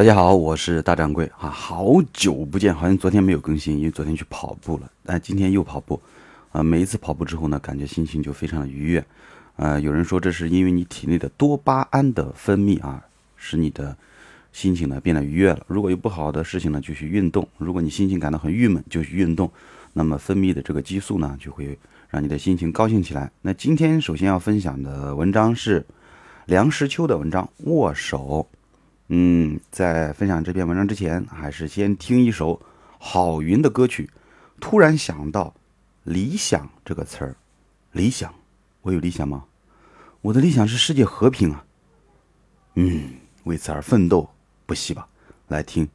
[0.00, 6.00] 大家好，我是大掌柜啊，好久不见，好像昨天没有更新，因为昨天去跑步了，但今天又跑步，
[6.52, 9.04] 啊，每一次跑步之后呢，感觉心情就非常的愉悦，
[9.56, 13.04] 呃，有人说这是因为你体内的多巴胺的分泌啊，
[13.36, 13.94] 使你的
[14.52, 15.60] 心情呢变得愉悦了。
[15.66, 19.52] 如果有不好的事情呢，就去运动；如果你心情感到很郁闷，就去运动，
[19.92, 21.78] 那么分泌的这个激素呢，就会
[22.08, 23.30] 让你的心情高兴起来。
[23.42, 25.84] 那今天首先要分享的文章是
[26.46, 28.48] 梁实秋的文章《握手》。
[29.12, 32.60] 嗯，在分享这篇文章之前，还是先听一首
[32.96, 34.08] 郝云的歌曲。
[34.60, 35.52] 突然想到
[36.04, 37.34] “理想”这个词儿，
[37.90, 38.32] 理想，
[38.82, 39.46] 我有理想吗？
[40.20, 41.64] 我的理想是世界和平啊。
[42.76, 44.30] 嗯，为此而奋斗，
[44.64, 45.08] 不息吧？
[45.48, 45.88] 来听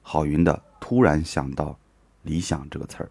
[0.00, 1.76] 郝云的“突然想到
[2.22, 3.10] 理想”这个词儿。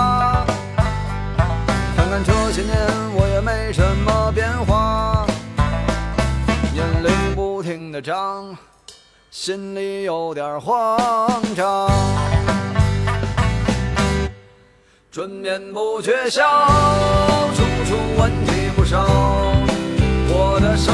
[2.11, 2.75] 看这些年
[3.15, 5.25] 我也没什么变化，
[6.73, 8.53] 年龄不停的长，
[9.29, 10.99] 心里有点慌
[11.55, 11.89] 张。
[15.09, 16.43] 春眠不觉晓，
[17.55, 19.05] 处处问题不少，
[20.27, 20.93] 我的生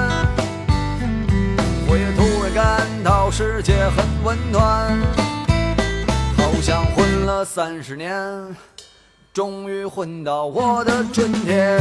[3.31, 4.99] 世界很温暖，
[6.35, 8.13] 好像混了三十年，
[9.33, 11.79] 终于混到我的春天。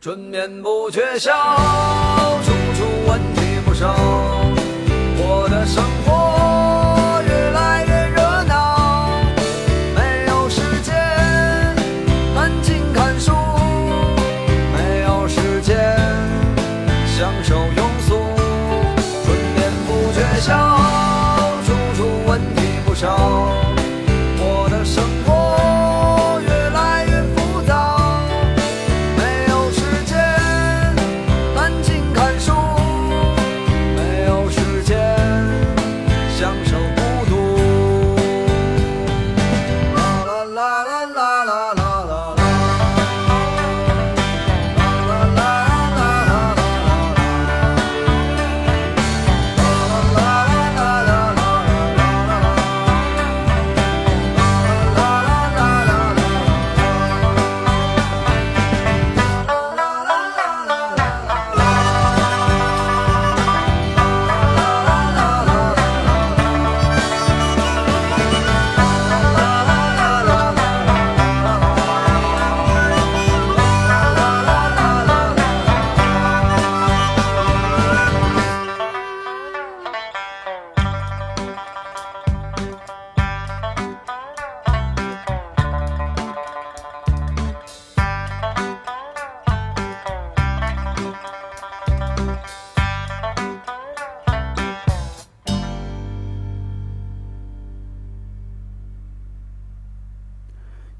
[0.00, 1.32] 春眠不觉晓，
[2.44, 3.96] 处处问题不少，
[5.18, 5.82] 我的生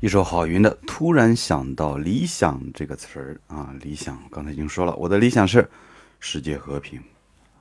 [0.01, 5.69] 一首郝云的《突然想到理想》这个词儿啊，理想刚才已经说了，我的理想是
[6.19, 6.99] 世界和平。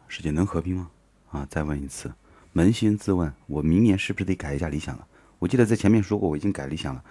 [0.07, 0.89] 世界能和平吗？
[1.31, 2.09] 啊，再问一次，
[2.53, 5.05] 扪心自问，我明年是不是得改一下理想了？
[5.37, 7.03] 我记得在前面说过，我已经改理想了。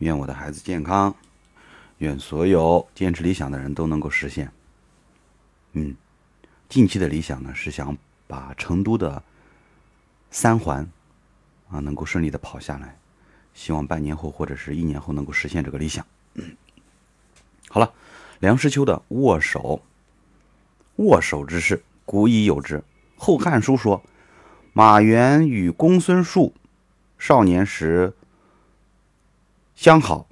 [0.00, 1.16] 愿我的孩子健康，
[1.96, 4.52] 愿所有坚持理想的人都能够实现。
[5.72, 5.96] 嗯，
[6.68, 7.96] 近期的理想呢是想
[8.26, 9.22] 把成都的
[10.30, 10.86] 三环
[11.70, 12.98] 啊能够顺利的跑下来。
[13.54, 16.04] 希望半年后或者是一年后能够实现这个理想。
[17.68, 17.92] 好了，
[18.38, 19.82] 梁实秋的握手，
[20.96, 22.78] 握手之事古已有之。
[23.16, 24.02] 《后汉书》说，
[24.72, 26.54] 马援与公孙述
[27.18, 28.14] 少年时
[29.74, 30.26] 相好，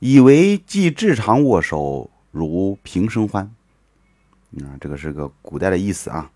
[0.00, 3.54] 以为既至常握手，如平生欢。
[4.58, 6.30] 啊，这个是个古代的意思啊。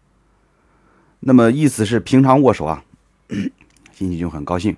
[1.21, 2.85] 那么意思是平常握手啊，
[3.93, 4.77] 心情就很高兴。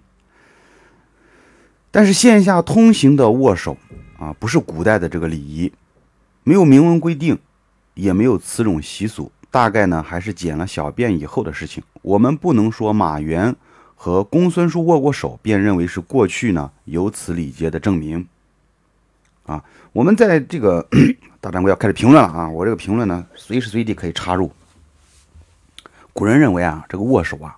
[1.91, 3.77] 但是线下通行的握手
[4.19, 5.73] 啊，不是古代的这个礼仪，
[6.45, 7.39] 没有明文规定，
[7.95, 11.83] 也没有此种习俗，大概呢还是捡了小便以后的事情。
[12.03, 13.55] 我们不能说马原
[13.95, 18.27] 和公孙述握过手，便认为是过去呢有此礼节的证明。
[19.45, 20.87] 啊，我们在这个
[21.41, 24.53] 大掌柜要开始评论了啊，我这个评论呢随时随地可以插入。
[26.13, 27.57] 古人认为啊，这个握手啊。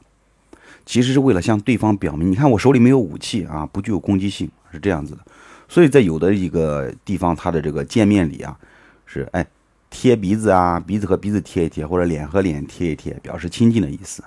[0.91, 5.21] 其实是为了向对方表明，你看我手里没有武器啊，不具有攻击性，是这样子的。
[5.69, 8.59] 所以在有的一个地方，它的这个见面礼啊，
[9.07, 9.47] 是哎
[9.89, 14.25] 贴鼻子啊，鼻子和鼻子贴一贴，或者脸和脸贴一贴，表示亲近的意思。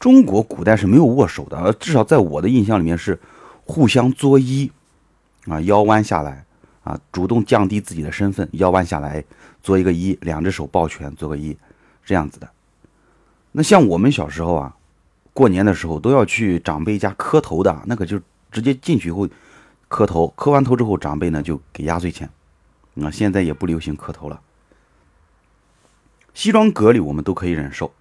[0.00, 3.20] 中国古代是没有握手的，至少在我的印象里面是
[3.66, 4.70] 互相作揖
[5.48, 6.46] 啊，腰弯下来
[6.82, 9.22] 啊，主动降低自己的身份，腰弯下来
[9.62, 11.54] 做一个揖，两只手抱拳作个揖，
[12.06, 12.48] 这样子的。
[13.52, 14.74] 那像我们小时候啊。
[15.34, 18.20] 过年的时候都要去长辈家磕头的，那个就
[18.50, 19.28] 直接进去以后
[19.88, 22.28] 磕头，磕完头之后，长辈呢就给压岁钱。
[22.94, 24.40] 那现在也不流行磕头了。
[26.34, 27.92] 西装革履我们都可以忍受，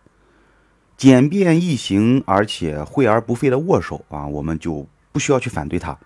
[0.98, 5.98] 简便易行而且惠而不费的握手啊，我们就不需要去反对他。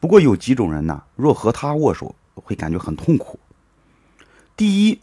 [0.00, 3.38] 不过有几种人呢，若和他握手会感觉很痛苦。
[4.56, 5.00] 第一。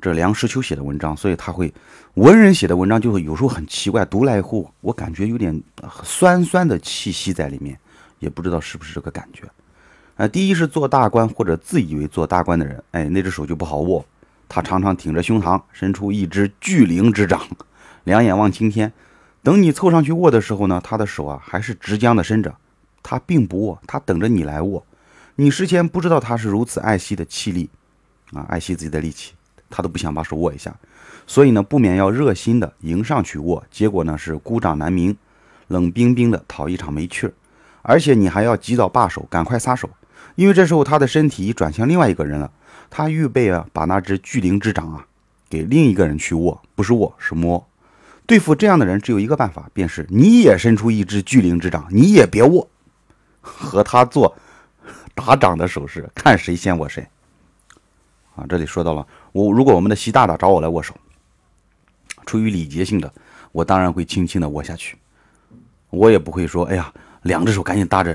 [0.00, 1.72] 这梁实秋写的文章，所以他会
[2.14, 5.62] 文人写的文章就会有时候很奇怪，读来以后我感觉有点
[6.02, 7.78] 酸酸的气息在里面，
[8.18, 9.48] 也不知道是不是这个感觉。
[10.16, 14.04] 啊，第一是做大官或者自以为做大官的人，哎，那只手就不好握，
[14.48, 17.40] 他常常挺着胸膛，伸出一只巨灵之掌，
[18.04, 18.92] 两眼望青天。
[19.42, 22.54] 等你凑上去握的时候呢，他的手啊还是直僵的伸着，
[23.02, 24.84] 他并不握，他等着你来握。
[25.36, 27.70] 你事先不知道他是如此爱惜的气力，
[28.32, 29.32] 啊，爱惜自己的力气。
[29.70, 30.74] 他都不想把手握一下，
[31.26, 35.16] 所以呢，不免要热心的迎上去握，结果呢是孤掌难鸣，
[35.68, 37.32] 冷冰冰的讨一场没趣儿，
[37.82, 39.88] 而且你还要及早罢手，赶快撒手，
[40.34, 42.50] 因为这时候他的身体已转向另外一个人了，
[42.90, 45.06] 他预备啊把那只巨灵之掌啊
[45.48, 47.66] 给另一个人去握，不是握是摸。
[48.26, 52.68] 对付这样的人只有一个办法，便是你也伸出一只巨灵之掌，你也别握，
[53.40, 54.36] 和他做
[55.14, 57.06] 打掌的手势，看谁先握谁。
[58.36, 59.06] 啊，这里说到了。
[59.32, 60.94] 我如果我们的习大大找我来握手，
[62.26, 63.12] 出于礼节性的，
[63.52, 64.96] 我当然会轻轻的握下去，
[65.90, 68.12] 我也不会说，哎呀，两只手赶紧搭着，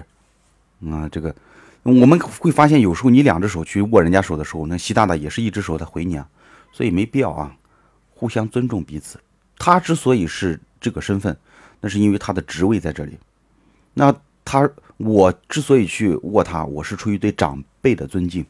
[0.89, 1.35] 啊，这个
[1.83, 6.27] 我们会发现有时候你两只手去握人家手的时候，那习大大也是一只手在回你啊，
[6.71, 7.55] 所以没必要啊，
[8.13, 9.19] 互相尊重彼此。
[9.57, 11.35] 他之所以是这个身份，
[11.79, 13.17] 那是因为他的职位在这里。
[13.93, 18.45] 那他我之所以去握他，我是出于对长辈的尊敬。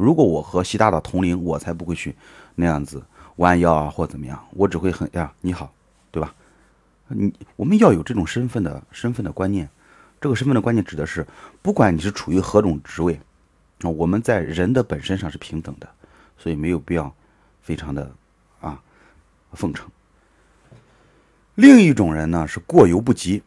[0.00, 2.14] 如果我和习大大同龄，我才不会去
[2.54, 3.02] 那样子
[3.36, 4.42] 弯腰啊，或怎么样。
[4.52, 5.72] 我只会很呀，你好，
[6.10, 6.34] 对吧？
[7.08, 9.68] 你我们要有这种身份的身份的观念。
[10.20, 11.26] 这个身份的观念指的是，
[11.62, 13.20] 不管你是处于何种职位，
[13.80, 15.88] 啊，我们在人的本身上是平等的，
[16.36, 17.14] 所以没有必要
[17.62, 18.10] 非常的
[18.60, 18.80] 啊
[19.52, 19.88] 奉承。
[21.54, 23.42] 另一种人呢是过犹不及，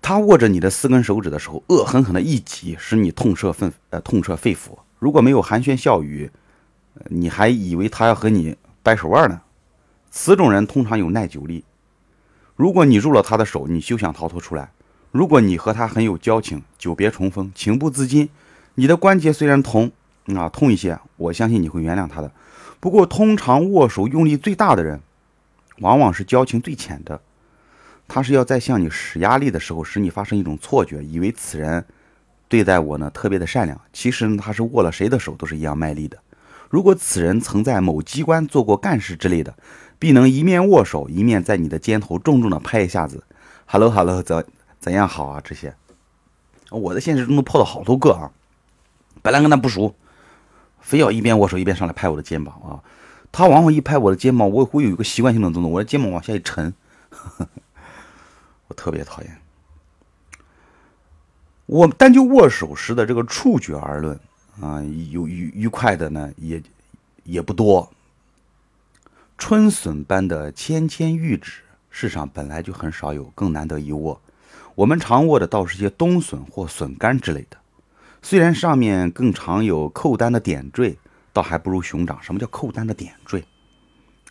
[0.00, 4.78] 他握着你的四根手指的时候，恶狠狠的一挤，使你痛彻肺呃痛彻肺腑。
[5.02, 6.30] 如果没有寒暄笑语，
[7.06, 9.42] 你还以为他要和你掰手腕呢。
[10.12, 11.64] 此种人通常有耐久力。
[12.54, 14.70] 如果你入了他的手，你休想逃脱出来。
[15.10, 18.28] 如果你和他很有交情，久别重逢，情不自禁，
[18.76, 19.90] 你的关节虽然痛
[20.26, 22.30] 啊痛一些，我相信你会原谅他的。
[22.78, 25.00] 不过，通常握手用力最大的人，
[25.80, 27.20] 往往是交情最浅的。
[28.06, 31.84] 他是要在向你使压力的时候，使你发生一种错觉，以为此人。
[32.52, 36.18] 对待我呢特别的善良，其实呢他是握了谁的手都是一样卖力的。
[36.68, 39.56] 如果此人曾在某机关做过干事之类的，
[39.98, 43.24] 必能一面握手，一面在你的肩头重重的拍一下子。
[43.64, 44.44] Hello Hello，怎
[44.78, 45.40] 怎样好啊？
[45.42, 45.74] 这些，
[46.70, 48.30] 我在现实中都碰到好多个啊。
[49.22, 49.94] 本来跟他不熟，
[50.78, 52.84] 非要一边握手一边上来拍我的肩膀啊。
[53.32, 56.74] 他往往一拍我的肩膀，我会有一个习惯性的动作，我的肩膀往下一沉，
[57.08, 57.48] 呵 呵
[58.68, 59.41] 我特别讨厌。
[61.66, 64.18] 我单就握手时的这个触觉而论
[64.60, 66.62] 啊，有愉愉快的呢，也
[67.24, 67.90] 也不多。
[69.38, 74.20] 春笋般的纤纤玉指，世上本来就很少有，更难得一握。
[74.74, 77.56] 我们常握的倒是些冬笋或笋干之类的，
[78.22, 80.96] 虽然上面更常有扣单的点缀，
[81.32, 82.22] 倒还不如熊掌。
[82.22, 83.44] 什么叫扣单的点缀？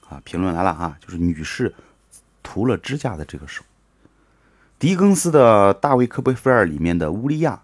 [0.08, 1.74] 啊，评论来了啊，就是女士
[2.44, 3.64] 涂了指甲的这个手。
[4.82, 7.62] 狄更斯的《大卫·科波菲尔》里面的乌利亚，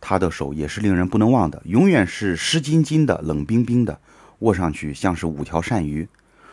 [0.00, 4.00] 他的手也是令人不能忘的，永远是湿津津的、冷冰冰的，
[4.40, 6.08] 握上去像是五条鳝鱼。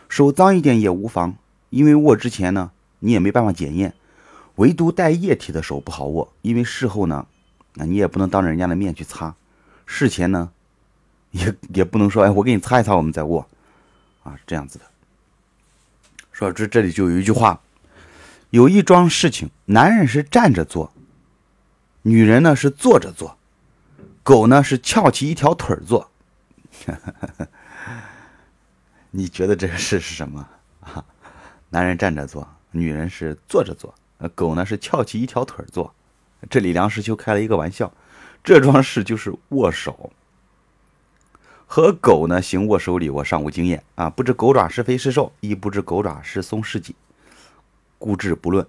[0.08, 1.34] 手脏一点也无妨，
[1.70, 3.92] 因为握之前呢，你也没办法检验。
[4.54, 7.26] 唯独带液体的手不好握，因为事后呢，
[7.74, 9.34] 那你也不能当着人家的面去擦，
[9.84, 10.48] 事前呢，
[11.32, 13.44] 也也不能说，哎，我给你擦一擦，我们再握，
[14.22, 14.84] 啊，这样子的。
[16.30, 17.60] 说这这里就有一句话。
[18.54, 20.92] 有一桩事情，男人是站着做，
[22.02, 23.36] 女人呢是坐着做，
[24.22, 26.08] 狗呢是翘起一条腿坐。
[29.10, 30.48] 你觉得这个事是什么
[30.82, 31.04] 啊？
[31.70, 33.92] 男人站着做，女人是坐着做，
[34.36, 35.92] 狗呢是翘起一条腿做。
[36.48, 37.92] 这里梁实秋开了一个玩笑，
[38.44, 40.12] 这桩事就是握手。
[41.66, 46.94] 和狗呢行握手礼，我尚无经验啊，不知狗爪是肥是瘦，亦不知狗爪是松是紧。
[48.04, 48.66] 固执不论，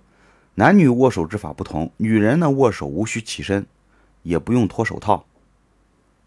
[0.54, 1.92] 男女握手之法不同。
[1.98, 3.66] 女人呢，握手无需起身，
[4.24, 5.26] 也不用脱手套，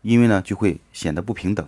[0.02, 1.66] 因为呢就会显得不平等。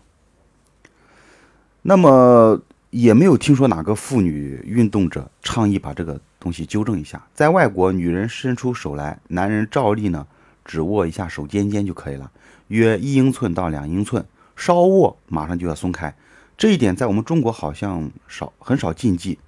[1.80, 7.26] 那么也没有听说哪个妇女运动者倡议把这个东西纠正一下。
[7.32, 10.26] 在外国，女人伸出手来，男人照例呢
[10.62, 12.30] 只握一下手尖尖就可以了，
[12.68, 14.22] 约一英寸到两英寸，
[14.56, 16.14] 稍握马上就要松开。
[16.58, 19.38] 这一点在我们中国好像少很少禁忌。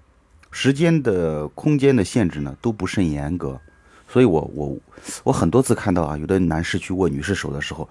[0.53, 3.59] 时间的、空间的限制呢都不甚严格，
[4.07, 4.79] 所以我我
[5.25, 7.89] 我很多次看到啊，有的男士去握女士手的时候，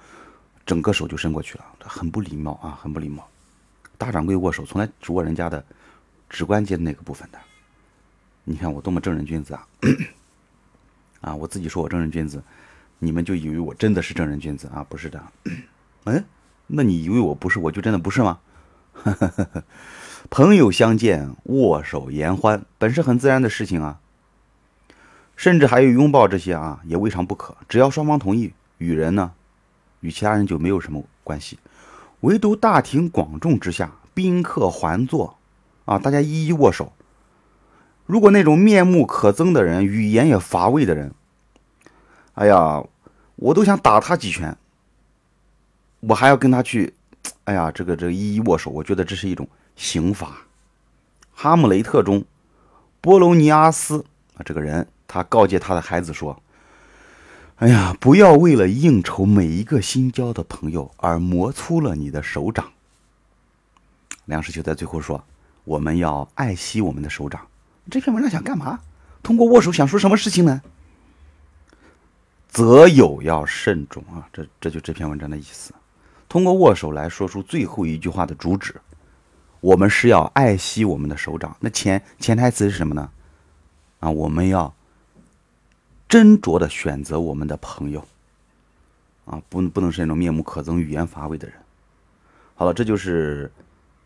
[0.65, 3.27] 整个手就伸过去了，很不礼貌啊，很不礼貌。
[3.98, 5.63] 大掌柜握手从来只握人家的
[6.30, 7.39] 指关节那个部分的，
[8.44, 9.68] 你看我多么正人君子啊！
[11.22, 12.41] 啊，我自己说我正人君子，
[13.00, 14.86] 你们就以为我真的是正人君子啊？
[14.88, 15.24] 不是的，
[16.06, 16.24] 嗯，
[16.68, 18.39] 那你以为我不是，我就真的不是吗？
[20.29, 23.99] 朋友相见，握手言欢，本是很自然的事情啊。
[25.35, 27.57] 甚至还有拥抱这些啊，也未尝不可。
[27.67, 29.31] 只要双方同意，与人呢，
[30.01, 31.57] 与其他人就没有什么关系。
[32.19, 35.37] 唯独大庭广众之下，宾客环坐，
[35.85, 36.93] 啊，大家一一握手。
[38.05, 41.11] 如果那种面目可憎的人，语言也乏味的人，
[42.35, 42.83] 哎呀，
[43.37, 44.55] 我都想打他几拳。
[46.01, 46.93] 我还要跟他去，
[47.45, 49.47] 哎呀，这个这个一一握手，我觉得这是一种。
[49.81, 50.27] 刑罚，
[51.33, 52.23] 《哈姆雷特》中，
[53.01, 56.39] 波罗尼阿斯啊，这个人他告诫他的孩子说
[57.57, 62.71] ：“哎呀，不要为了应酬每一个新交的朋友而磨粗了你的手掌。”
[64.25, 65.21] 梁实秋在最后说
[65.65, 67.41] ：“我们要爱惜我们的手掌。”
[67.89, 68.79] 这篇文章想干嘛？
[69.23, 70.61] 通过握手想说什么事情呢？
[72.50, 74.29] 择友要慎重啊！
[74.31, 75.73] 这这就这篇文章的意思。
[76.29, 78.75] 通过握手来说出最后一句话的主旨。
[79.62, 83.10] 我们是要爱惜我们的手掌，那潜潜台词是什么呢？
[84.00, 84.74] 啊，我们要
[86.10, 88.03] 斟酌的选择我们的朋友，
[89.25, 91.56] 啊，不不能是那种面目可憎、语言乏味的人。
[92.56, 93.51] 好了，这就是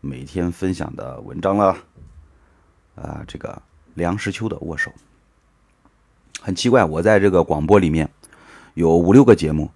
[0.02, 1.76] 每天分享的文章了。
[2.94, 3.60] 啊，这个
[3.94, 4.92] 梁实秋的握手，
[6.40, 8.08] 很奇怪，我在这个广播里面
[8.74, 9.70] 有五六个节目。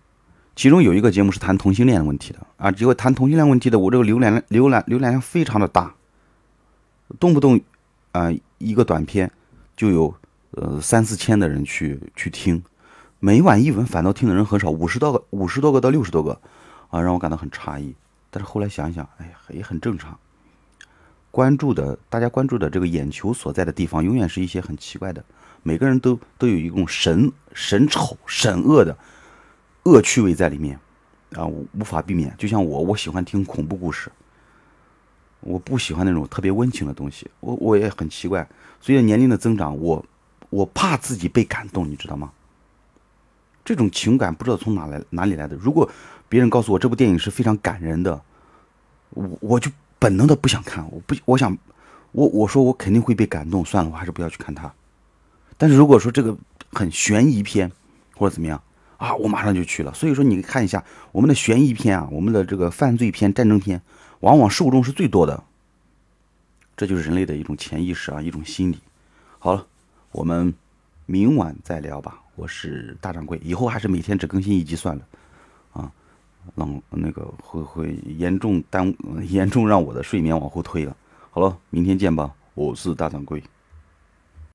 [0.56, 5.94] 其中有一个节目是谈同性恋问题的啊，结果谈同性恋问题的，我这个浏览浏览浏览量非常的大，
[7.18, 7.58] 动不动
[8.12, 9.30] 啊一个短片
[9.74, 10.14] 就有
[10.50, 12.62] 呃三四千的人去去听，
[13.20, 16.38] 每晚一文反倒听的人很少，五十多个五十多个到六十多个
[16.90, 17.94] 啊，让我感到很诧异。
[18.30, 20.18] 但是后来想想，哎呀也很正常，
[21.30, 25.24] 关注的大家关注的这个眼球所在的地方，永远是一些很奇怪的，
[25.62, 28.94] 每个人都都有一种神神丑神恶的。
[29.84, 30.78] 恶趣味在里面，
[31.32, 32.34] 啊，无法避免。
[32.36, 34.10] 就像我，我喜欢听恐怖故事，
[35.40, 37.30] 我不喜欢那种特别温情的东西。
[37.40, 38.48] 我我也很奇怪，
[38.80, 40.04] 随着年龄的增长，我
[40.50, 42.30] 我怕自己被感动，你知道吗？
[43.64, 45.54] 这种情感不知道从哪来哪里来的。
[45.54, 45.88] 如果
[46.28, 48.20] 别人告诉我这部电影是非常感人的，
[49.10, 51.56] 我我就本能的不想看，我不我想
[52.12, 54.72] 我我说我肯定会被感动，算了，我还是不要去看它。
[55.56, 56.36] 但是如果说这个
[56.72, 57.70] 很悬疑片
[58.14, 58.60] 或者怎么样
[59.00, 59.94] 啊，我马上就去了。
[59.94, 63.80] 所以说你看一下我们的悬疑片啊，我们的这个犯罪片、战争片，
[64.20, 65.42] 往往受众是最多的。
[66.76, 68.78] 这就是人类的一种潜意识啊，一种心理。
[69.38, 69.66] 好了，
[70.12, 70.52] 我们
[71.06, 72.20] 明晚再聊吧。
[72.36, 75.02] 我是大掌柜，以后还是每天只更新一集算了，
[75.72, 75.90] 啊，
[76.54, 80.94] 让那个会会严重耽误，严重让我的睡眠往后推了。
[81.30, 82.30] 好了，明天见吧。
[82.52, 83.42] 我是大掌柜。